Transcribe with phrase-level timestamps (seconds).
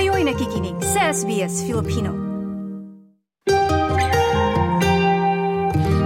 [0.00, 2.16] Kayo'y nakikinig sa SBS Filipino.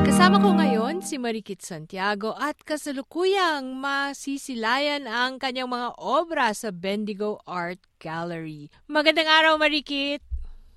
[0.02, 7.38] Kasama ko ngayon si Marikit Santiago at kasalukuyang masisilayan ang kanyang mga obra sa Bendigo
[7.46, 8.66] Art Gallery.
[8.90, 10.33] Magandang araw, Marikit!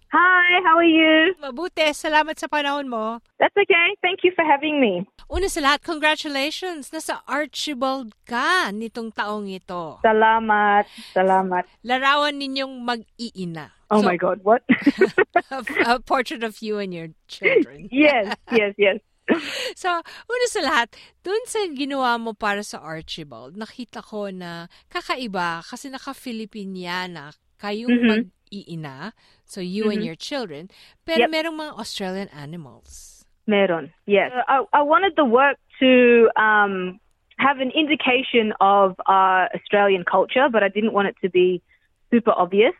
[0.07, 1.35] Hi, how are you?
[1.43, 3.19] Mabuti, salamat sa panahon mo.
[3.43, 3.91] That's okay.
[3.99, 5.03] Thank you for having me.
[5.27, 6.95] Una sa lahat, congratulations!
[6.95, 9.99] Nasa Archibald ka nitong taong ito.
[9.99, 10.87] Salamat.
[11.11, 11.67] Salamat.
[11.83, 13.75] Larawan ninyong mag-iina.
[13.91, 14.63] Oh So, my God, what?
[15.51, 17.87] a, a portrait of you and your children.
[17.91, 18.97] yes, yes, yes.
[19.75, 19.91] So,
[20.31, 20.87] una sa lahat,
[21.19, 28.07] dun sa ginawa mo para sa Archibald, nakita ko na kakaiba kasi naka-Filipiniana kayong Mhm.
[28.07, 29.11] mag-iina,
[29.47, 30.11] so you and Mhm.
[30.11, 30.69] your children,
[31.07, 31.31] pero Yep.
[31.31, 33.23] merong mga Australian animals.
[33.47, 34.29] Meron, yes.
[34.35, 36.99] Uh, I, I wanted the work to um,
[37.39, 41.63] have an indication of our Australian culture, but I didn't want it to be
[42.11, 42.75] super obvious.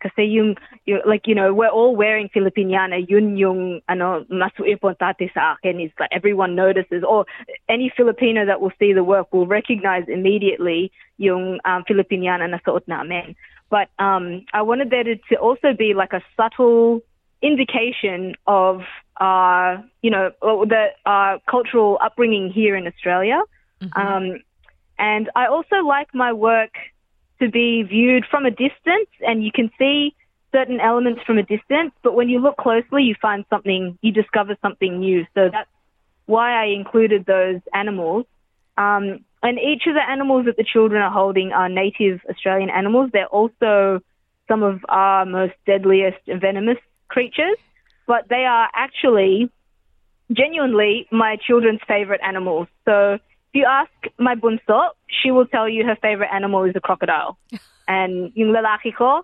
[0.00, 3.00] Kasi yung, yung, like, you know, we're all wearing Filipiniana.
[3.08, 7.24] Yun yung, ano, mas importante sa akin is that everyone notices, or
[7.68, 12.84] any Filipino that will see the work will recognize immediately yung um, Filipiniana na suot
[12.88, 13.34] namin.
[13.68, 17.00] But um, I wanted there to, to also be like a subtle
[17.42, 18.82] indication of
[19.20, 23.40] uh, you know, the uh, cultural upbringing here in Australia.
[23.94, 24.42] Um,
[24.98, 26.72] and I also like my work
[27.40, 30.14] to be viewed from a distance, and you can see
[30.52, 34.56] certain elements from a distance, but when you look closely, you find something, you discover
[34.62, 35.26] something new.
[35.34, 35.68] So that's
[36.24, 38.24] why I included those animals.
[38.78, 43.10] Um, and each of the animals that the children are holding are native Australian animals.
[43.12, 44.00] They're also
[44.48, 47.56] some of our most deadliest and venomous creatures,
[48.08, 49.48] but they are actually
[50.32, 52.66] genuinely my children's favorite animals.
[52.86, 53.20] So if
[53.52, 57.38] you ask my bunso, she will tell you her favorite animal is a crocodile.
[57.88, 59.22] and yung lalaki ko,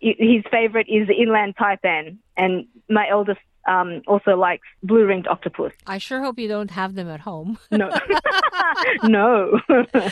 [0.00, 2.18] his favorite is the inland taipan.
[2.36, 5.72] And my eldest um, also likes blue-ringed octopus.
[5.86, 7.58] I sure hope you don't have them at home.
[7.70, 7.90] No.
[9.04, 9.60] no.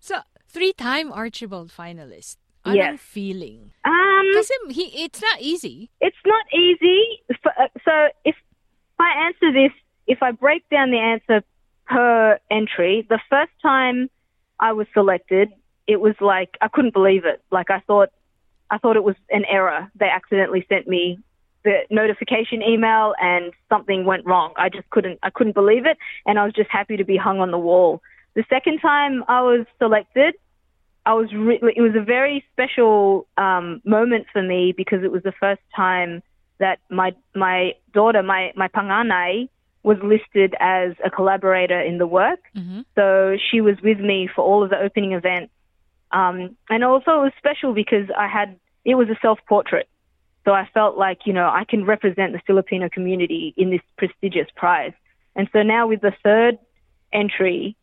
[0.00, 0.16] so,
[0.48, 2.36] three-time Archibald finalist.
[2.64, 2.98] Anong Yes.
[3.00, 3.70] feeling?
[3.84, 5.88] um, Kasi he, it's not easy.
[6.00, 7.22] it's not easy.
[7.46, 7.92] Uh, So
[8.24, 8.34] if
[8.98, 9.70] I answer this,
[10.08, 11.44] if I break down the answer
[11.86, 14.10] per entry, the first time
[14.58, 15.50] I was selected,
[15.86, 17.40] it was like I couldn't believe it.
[17.52, 18.08] Like I thought,
[18.68, 19.86] I thought it was an error.
[19.94, 21.20] They accidentally sent me
[21.66, 24.54] the notification email and something went wrong.
[24.56, 27.40] I just couldn't, I couldn't believe it, and I was just happy to be hung
[27.40, 28.00] on the wall.
[28.34, 30.34] The second time I was selected,
[31.04, 35.24] I was re- it was a very special um, moment for me because it was
[35.24, 36.22] the first time
[36.58, 39.48] that my my daughter, my my panganai,
[39.82, 42.40] was listed as a collaborator in the work.
[42.56, 42.84] Mhm.
[42.94, 45.52] So she was with me for all of the opening events,
[46.12, 49.88] um, and also it was special because I had it was a self portrait.
[50.46, 54.46] So I felt like you know I can represent the Filipino community in this prestigious
[54.54, 54.92] prize.
[55.34, 56.56] And so now with the third
[57.12, 57.76] entry,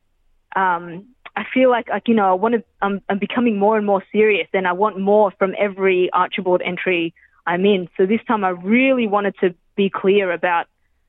[0.56, 3.85] um, I feel like like you know I want to I'm, I'm becoming more and
[3.85, 7.13] more serious, and I want more from every Archibald entry
[7.46, 7.90] I'm in.
[7.97, 10.68] So this time I really wanted to be clear about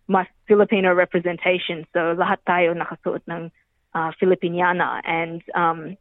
[0.09, 1.87] my Filipino representation.
[1.93, 3.53] So lahat tayo nakasuot ng
[3.95, 5.97] uh, Filipiniana, and um,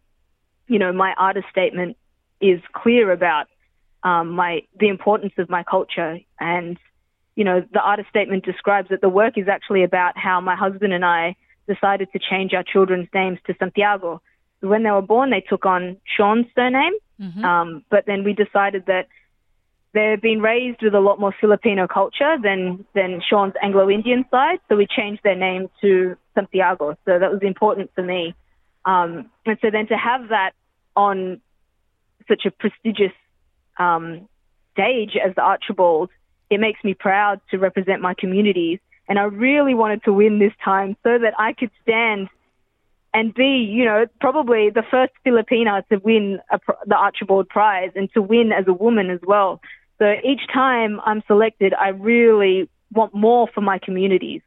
[0.68, 1.96] you know my artist statement
[2.42, 3.53] is clear about
[4.04, 6.78] um, my the importance of my culture and
[7.36, 10.94] you know the artist statement describes that the work is actually about how my husband
[10.94, 11.36] and I
[11.68, 14.22] decided to change our children's names to Santiago.
[14.60, 17.44] When they were born, they took on Sean's surname, Mhm.
[17.44, 19.08] um, but then we decided that
[19.94, 24.76] they've been raised with a lot more Filipino culture than than Sean's Anglo-Indian side, so
[24.76, 26.98] we changed their name to Santiago.
[27.06, 28.36] So that was important for me,
[28.86, 30.52] um, and so then to have that
[30.96, 31.42] on
[32.28, 33.14] such a prestigious
[33.78, 34.28] um,
[34.74, 36.10] stage as the Archibald,
[36.50, 38.80] it makes me proud to represent my communities.
[39.08, 42.30] And I really wanted to win this time so that I could stand
[43.14, 48.12] and be, you know, probably the first Filipina to win a, the Archibald Prize and
[48.14, 49.62] to win as a woman as well.
[50.00, 54.42] So each time I'm selected, I really want more for my communities.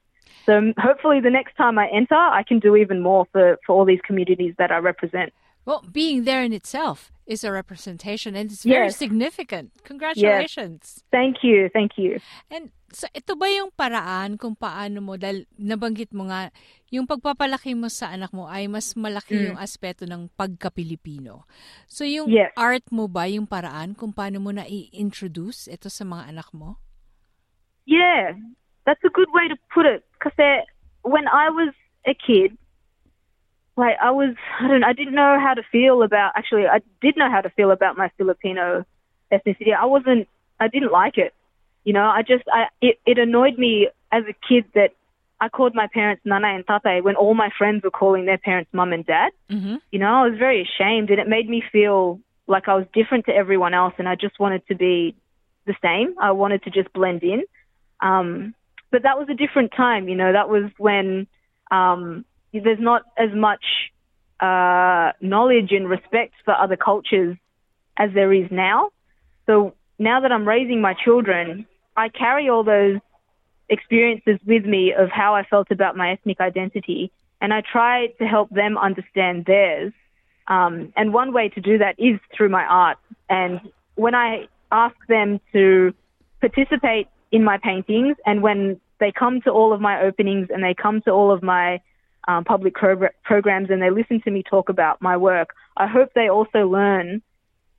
[0.47, 3.85] So hopefully the next time I enter, I can do even more for, for all
[3.85, 5.33] these communities that I represent.
[5.65, 8.97] Well, being there in itself is a representation and it's very Yes.
[8.97, 9.75] significant.
[9.83, 11.03] Congratulations.
[11.11, 11.69] Thank you.
[11.75, 12.23] Thank you.
[12.49, 16.55] And so ito ba yung paraan kung paano mo, dahil nabanggit mo nga,
[16.95, 21.51] yung pagpapalaki mo sa anak mo ay mas malaki yung aspeto ng pagka-Pilipino.
[21.91, 22.55] So yung Yes.
[22.55, 26.79] art mo ba yung paraan kung paano mo na i-introduce ito sa mga anak mo?
[27.91, 28.39] Yeah,
[28.87, 30.07] that's a good way to put it.
[30.15, 30.39] Because
[31.03, 31.75] when I was
[32.07, 32.55] a kid,
[33.77, 36.33] like I was, I don't, I didn't know how to feel about.
[36.35, 38.85] Actually, I did know how to feel about my Filipino
[39.33, 39.75] ethnicity.
[39.79, 40.29] I wasn't.
[40.59, 41.35] I didn't like it.
[41.85, 42.45] You know, I just.
[42.53, 44.95] I it, it annoyed me as a kid that
[45.41, 48.71] I called my parents nana and tate when all my friends were calling their parents
[48.73, 49.33] mum and dad.
[49.51, 49.77] Mm-hmm.
[49.91, 53.27] You know, I was very ashamed, and it made me feel like I was different
[53.27, 55.15] to everyone else, and I just wanted to be
[55.67, 56.15] the same.
[56.19, 57.45] I wanted to just blend in.
[58.01, 58.55] Um,
[58.91, 60.09] but that was a different time.
[60.09, 61.27] You know, that was when
[61.71, 63.65] um, there's not as much
[64.41, 67.37] uh, knowledge and respect for other cultures
[67.97, 68.91] as there is now.
[69.47, 71.67] So now that I'm raising my children,
[71.97, 72.99] I carry all those
[73.69, 77.11] experiences with me of how I felt about my ethnic identity,
[77.41, 79.93] and I try to help them understand theirs.
[80.49, 82.99] Um, and one way to do that is through my art.
[83.29, 83.61] And
[83.97, 85.93] when I ask them to
[86.41, 90.75] participate in my paintings, and when they come to all of my openings and they
[90.75, 91.81] come to all of my
[92.29, 96.13] um, public pro- programs and they listen to me talk about my work, I hope
[96.15, 97.23] they also learn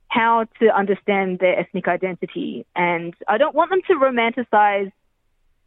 [0.08, 2.64] how to understand their ethnic identity.
[2.74, 4.90] And I don't want them to romanticize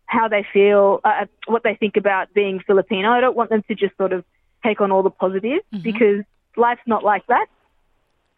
[0.05, 3.11] how they feel, uh, what they think about being Filipino.
[3.11, 4.25] I don't want them to just sort of
[4.63, 5.83] take on all the positives Mhm.
[5.83, 6.23] because
[6.55, 7.47] life's not like that.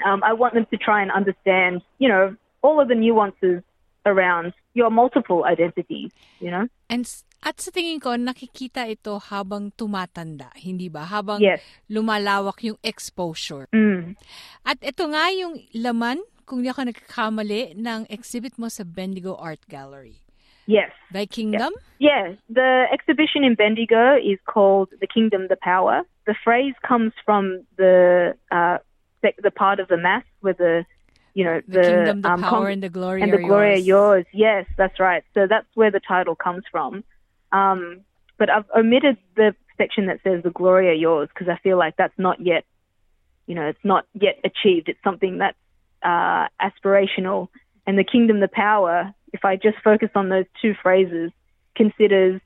[0.06, 3.64] Um, I want them to try and understand, you know, all of the nuances
[4.06, 6.68] around your multiple identities, you know?
[6.90, 7.10] And
[7.44, 11.04] at sa tingin ko, nakikita ito habang tumatanda, hindi ba?
[11.04, 11.60] Habang Yes.
[11.92, 13.68] lumalawak yung exposure.
[13.76, 14.16] Mm.
[14.64, 19.60] At ito nga yung laman, kung di ako nagkakamali, ng exhibit mo sa Bendigo Art
[19.68, 20.24] Gallery.
[20.66, 20.92] Yes.
[21.12, 21.76] Thy Kingdom?
[22.00, 27.68] Yeah, the exhibition in Bendigo is called "The Kingdom, the Power." The phrase comes from
[27.76, 28.80] the uh,
[29.20, 30.88] the, the part of the mass where the
[31.36, 33.76] you know The, Kingdom, the um, Power, con- and the Glory and are the glory
[33.76, 34.24] are yours.
[34.24, 34.26] yours.
[34.32, 35.24] Yes, that's right.
[35.36, 37.04] So that's where the title comes from.
[37.54, 38.02] Um,
[38.38, 41.96] but I've omitted the section that says the glory are yours because I feel like
[41.98, 42.66] that's not yet,
[43.48, 44.90] you know, it's not yet achieved.
[44.90, 45.58] It's something that's
[46.02, 47.48] uh, aspirational.
[47.88, 51.32] And the kingdom, the power, if I just focus on those two phrases,
[51.76, 52.42] considers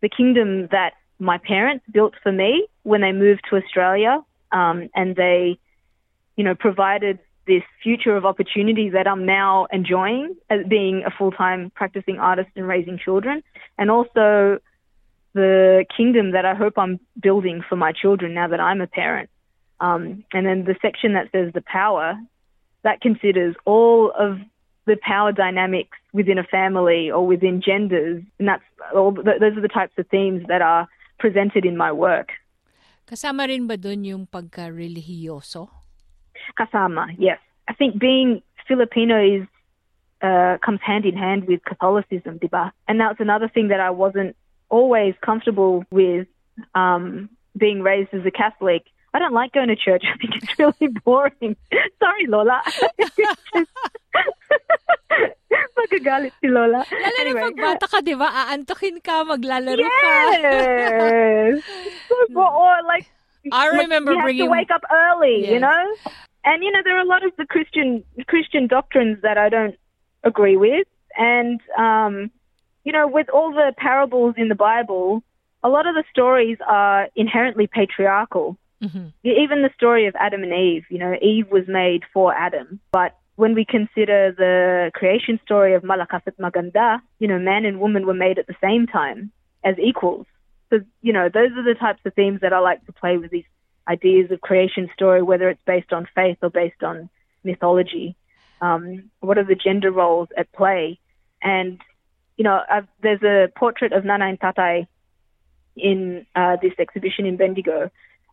[0.00, 4.22] the kingdom that my parents built for me when they moved to Australia,
[4.52, 5.58] um, and they,
[6.36, 11.30] you know, provided this future of opportunity that I'm now enjoying as being a full
[11.30, 13.42] time practicing artist and raising children,
[13.78, 14.58] and also
[15.34, 19.30] the kingdom that I hope I'm building for my children now that I'm a parent.
[19.80, 22.18] Um, and then the section that says the power,
[22.82, 24.38] that considers all of
[24.86, 28.62] the power dynamics within a family or within genders, and that's
[28.94, 29.12] all.
[29.12, 30.88] Th- those are the types of themes that are
[31.18, 32.30] presented in my work.
[33.06, 35.75] Kasama rin ba dun yung pagka-religyoso?
[36.58, 37.38] Kasama, yes.
[37.68, 39.46] I think being Filipino is
[40.22, 42.72] uh, comes hand in hand with Catholicism, diba?
[42.88, 44.36] And that's another thing that I wasn't
[44.68, 46.26] always comfortable with.
[46.74, 48.84] Um, being raised as a Catholic,
[49.14, 50.04] I don't like going to church.
[50.12, 51.56] I think it's really boring.
[51.98, 52.62] Sorry, Lola.
[55.76, 56.84] Magagalit si Lola.
[56.84, 57.40] Lalo Anyway.
[57.40, 58.28] na pag bata ka, di ba?
[59.00, 60.12] Ka, maglalaro ka.
[60.36, 61.64] Yes.
[62.08, 63.08] So, or like
[63.52, 65.80] I like, remember you have to wake up early, you know.
[66.46, 69.76] And you know there are a lot of the Christian Christian doctrines that I don't
[70.22, 70.86] agree with,
[71.18, 72.30] and um,
[72.84, 75.24] you know, with all the parables in the Bible,
[75.64, 78.56] a lot of the stories are inherently patriarchal.
[78.80, 79.12] Mhm.
[79.24, 83.16] Even the story of Adam and Eve, you know, Eve was made for Adam, but
[83.34, 88.06] when we consider the creation story of Malakas at Maganda, you know, man and woman
[88.06, 89.32] were made at the same time
[89.64, 90.26] as equals.
[90.70, 93.30] So, you know, those are the types of themes that I like to play with
[93.30, 93.44] these
[93.88, 97.08] ideas of creation story, whether it's based on faith or based on
[97.44, 98.16] mythology.
[98.60, 100.98] Um, what are the gender roles at play?
[101.42, 101.80] And,
[102.36, 104.86] you know, I've, there's a portrait of Nana and Tatai
[105.76, 107.90] in uh, this exhibition in Bendigo,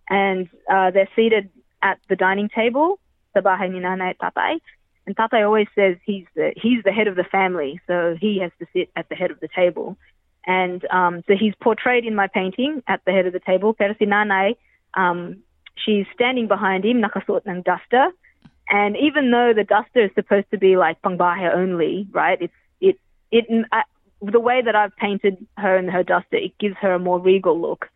[0.10, 1.50] and uh, they're seated
[1.82, 3.00] at the dining table,
[3.34, 4.60] sa bahay ni Nana at Tatai.
[5.06, 8.52] And Tatai always says he's the, he's the head of the family, so he has
[8.60, 9.98] to sit at the head of the table.
[10.46, 13.74] And um, so he's portrayed in my painting at the head of the table.
[13.74, 14.56] Pero si Nanay,
[14.94, 15.43] um,
[15.75, 18.10] she's standing behind him, nakasuot ng duster.
[18.70, 22.42] And even though the duster is supposed to be like pangbahe only, right?
[22.42, 22.98] It's it
[23.32, 23.82] it uh,
[24.22, 27.60] the way that I've painted her and her duster, it gives her a more regal
[27.60, 27.89] look.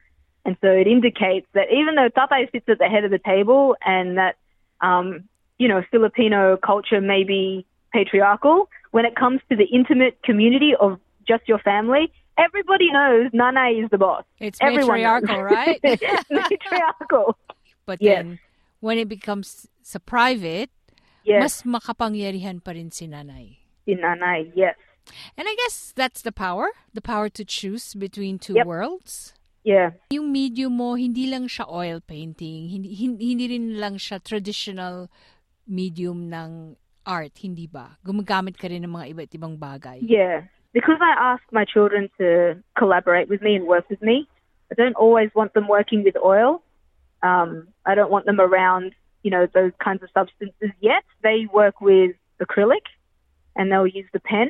[0.45, 3.75] And so it indicates that even though Tatai sits at the head of the table
[3.85, 4.35] and that,
[4.81, 5.25] um,
[5.57, 10.99] you know, Filipino culture may be patriarchal, when it comes to the intimate community of
[11.27, 14.23] just your family, everybody knows Nana is the boss.
[14.39, 15.51] It's Everyone matriarchal, knows.
[15.51, 15.79] right?
[16.29, 17.37] matriarchal.
[17.87, 18.19] But Yes.
[18.19, 18.27] then,
[18.83, 20.69] when it becomes sa private,
[21.23, 23.63] Yes, mas makapangyarihan pa rin si nanay.
[23.87, 24.75] in Nana, yes.
[25.39, 28.67] And I guess that's the power, the power to choose between two Yep.
[28.67, 29.31] worlds.
[29.63, 29.95] Yeah.
[30.11, 35.07] Yung medium mo, hindi lang siya oil painting, hindi, hin- hindi rin lang siya traditional
[35.63, 36.75] medium ng
[37.07, 37.95] art, hindi ba?
[38.03, 40.03] Gumagamit ka rin ng mga iba't ibang bagay.
[40.03, 40.51] Yeah.
[40.75, 44.27] Because I ask my children to collaborate with me and work with me,
[44.67, 46.59] I don't always want them working with oil.
[47.23, 51.03] Um, I don't want them around, you know, those kinds of substances yet.
[51.23, 52.85] They work with acrylic
[53.55, 54.49] and they'll use the pen.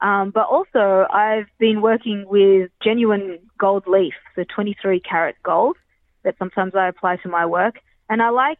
[0.00, 5.76] Um, but also, I've been working with genuine gold leaf, so 23 karat gold,
[6.22, 7.74] that sometimes I apply to my work.
[8.08, 8.58] And I like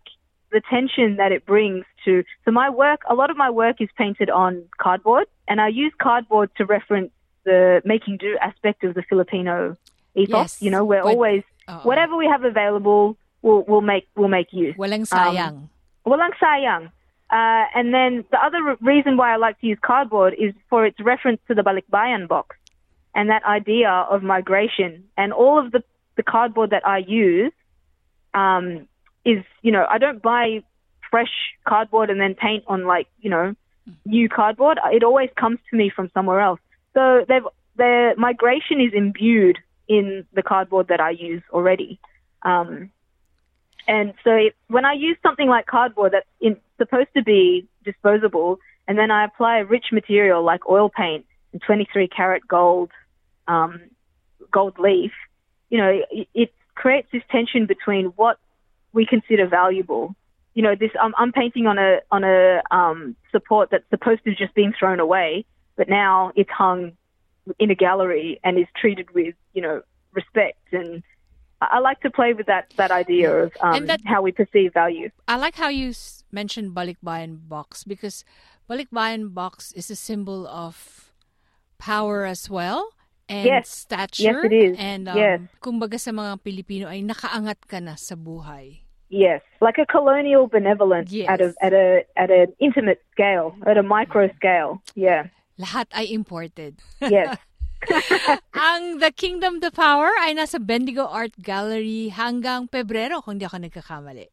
[0.53, 2.25] the tension that it brings to.
[2.45, 5.93] So, my work, a lot of my work is painted on cardboard, and I use
[5.99, 7.11] cardboard to reference
[7.45, 9.77] the making do aspect of the Filipino
[10.15, 10.31] ethos.
[10.59, 11.75] Yes, You know, we're but- always, Oo.
[11.89, 14.75] whatever we have available, we'll, we'll, make, we'll make use.
[14.77, 15.69] Walang sayang.
[16.07, 16.93] Walang sayang.
[17.31, 20.85] Uh, and then the other re- reason why I like to use cardboard is for
[20.85, 22.57] its reference to the Balikbayan box
[23.15, 25.05] and that idea of migration.
[25.17, 25.83] And all of the,
[26.17, 27.53] the cardboard that I use
[28.35, 28.89] um,
[29.25, 30.63] is, you know, I don't buy
[31.09, 31.31] fresh
[31.67, 33.55] cardboard and then paint on like, you know,
[34.05, 34.79] new cardboard.
[34.93, 36.61] It always comes to me from somewhere else.
[36.95, 42.01] So they've, their migration is imbued in the cardboard that I use already.
[42.43, 42.91] Um,
[43.87, 48.59] and so it, when I use something like cardboard that's in, supposed to be disposable,
[48.87, 52.91] and then I apply a rich material like oil paint and 23 karat gold,
[53.49, 53.81] um,
[54.53, 55.13] gold leaf,
[55.71, 58.39] you know, it, it creates this tension between what
[58.93, 60.15] we consider valuable.
[60.55, 64.31] You know, this I'm, I'm painting on a on a um, support that's supposed to
[64.31, 65.45] have just been thrown away,
[65.77, 66.93] but now it's hung
[67.59, 69.83] in a gallery and is treated with you know
[70.13, 71.03] respect and
[71.61, 75.13] I like to play with that that idea of um, that- how we perceive value.
[75.29, 75.93] I like how you
[76.33, 78.25] mentioned Balikbayan box because
[78.69, 81.13] Balikbayan box is a symbol of
[81.79, 82.89] power as well
[83.29, 83.69] and Yes.
[83.69, 84.41] stature.
[84.41, 84.75] Yes, it is.
[84.79, 85.41] And um, Yes.
[85.61, 88.81] kumbaga sa mga Pilipino ay nakaangat ka na sa buhay.
[89.11, 91.27] Yes, like a colonial benevolence Yes.
[91.29, 94.79] at a at a at an intimate scale, at a micro scale.
[94.95, 95.29] Yeah.
[95.59, 96.79] Lahat ay imported.
[97.03, 97.37] Yes.
[98.55, 103.65] Ang The Kingdom the Power ay nasa Bendigo Art Gallery hanggang Pebrero kung di ako
[103.65, 104.29] nagkakamali.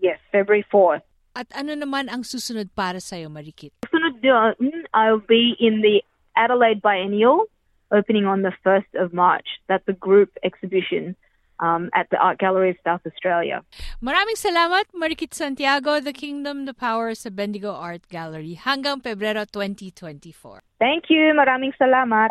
[0.00, 0.20] yes.
[0.32, 1.04] February fourth.
[1.38, 3.70] At ano naman ang susunod para sa'yo, Marikit?
[3.86, 4.58] Sunod doon,
[4.90, 6.02] I'll be in the
[6.34, 7.46] Adelaide Biennial,
[7.94, 9.46] opening on the first of March.
[9.70, 11.14] That's a group exhibition
[11.62, 13.62] um, at the Art Gallery of South Australia.
[14.02, 20.62] Maraming salamat, Marikit Santiago, The Kingdom the Power sa Bendigo Art Gallery hanggang Pebrero 2024.
[20.82, 21.34] Thank you.
[21.38, 22.30] Maraming salamat.